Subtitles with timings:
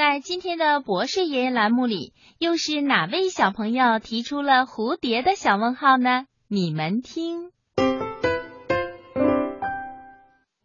[0.00, 6.24] 在今天的博士爷爷栏目里，又是哪位小朋友提出了蝴蝶的小问号呢？
[6.48, 7.52] 你们听。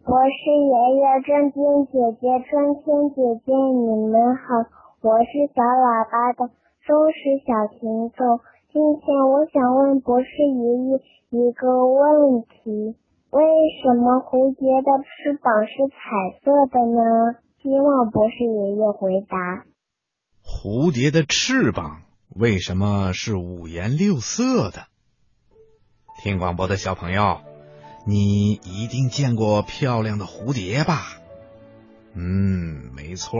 [0.07, 4.71] 博士爷爷、春天姐姐、春天姐姐，你们好，
[5.03, 6.47] 我是小喇叭的
[6.88, 8.40] 忠实小听众。
[8.72, 10.96] 今天我想问博士爷爷
[11.36, 12.96] 一个问题：
[13.31, 13.44] 为
[13.83, 17.36] 什么蝴蝶的翅膀是彩色的呢？
[17.66, 19.65] 希望博士爷爷回答。
[20.43, 24.85] 蝴蝶的翅膀为什么是五颜六色的？
[26.21, 27.41] 听广播的小朋友，
[28.05, 31.07] 你一定见过漂亮的蝴蝶吧？
[32.13, 33.39] 嗯，没错，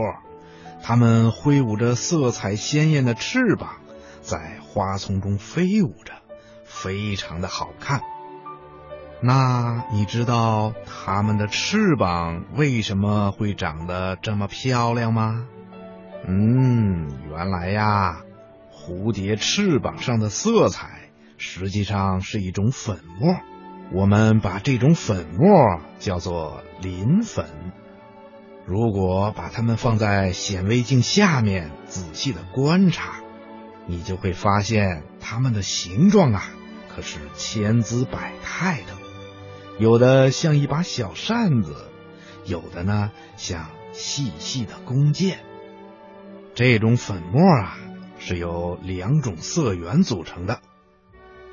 [0.82, 3.76] 它们挥舞着色彩鲜艳的翅膀，
[4.22, 6.14] 在花丛中飞舞着，
[6.64, 8.00] 非常的好看。
[9.22, 15.46] 那你知道它们的翅膀为什么会长得这么漂亮吗？
[16.28, 18.20] 嗯，原来呀，
[18.70, 21.08] 蝴蝶翅膀上的色彩
[21.38, 23.36] 实际上是一种粉末，
[23.92, 27.46] 我们把这种粉末叫做磷粉。
[28.66, 33.14] 如果把它们放在显微镜下面仔细的观察，
[33.86, 36.42] 你就会发现它们的形状啊，
[36.94, 39.05] 可是千姿百态的。
[39.78, 41.74] 有的像一把小扇子，
[42.46, 45.40] 有的呢像细细的弓箭。
[46.54, 47.76] 这种粉末啊
[48.18, 50.60] 是由两种色源组成的，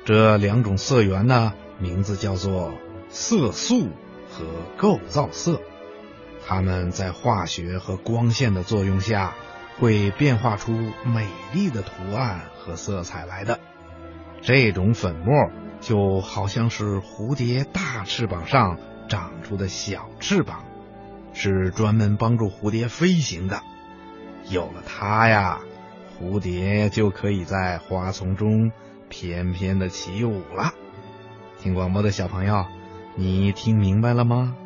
[0.06, 2.72] 这两种色源呢名字叫做
[3.10, 3.90] 色素
[4.30, 4.46] 和
[4.78, 5.60] 构造色，
[6.46, 9.34] 它们在化学和光线的作用下
[9.78, 10.72] 会变化出
[11.04, 13.60] 美丽的图案和色彩来的。
[14.40, 15.63] 这种粉末。
[15.84, 20.64] 就好像是蝴蝶大翅膀上长出的小翅膀，
[21.34, 23.62] 是专门帮助蝴蝶飞行的。
[24.48, 25.60] 有了它呀，
[26.18, 28.72] 蝴蝶就可以在花丛中
[29.10, 30.72] 翩翩的起舞了。
[31.60, 32.64] 听广播的小朋友，
[33.14, 34.56] 你听明白了吗？